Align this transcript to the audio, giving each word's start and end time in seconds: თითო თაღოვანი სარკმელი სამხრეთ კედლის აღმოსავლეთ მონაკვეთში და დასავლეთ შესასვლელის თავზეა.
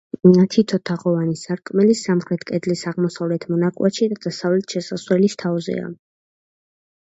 თითო 0.53 0.77
თაღოვანი 0.89 1.35
სარკმელი 1.41 1.97
სამხრეთ 1.99 2.45
კედლის 2.51 2.81
აღმოსავლეთ 2.93 3.45
მონაკვეთში 3.51 4.09
და 4.15 4.19
დასავლეთ 4.25 4.75
შესასვლელის 4.77 5.39
თავზეა. 5.45 5.93